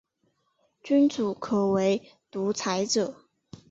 [0.81, 3.15] 君主可为独裁者。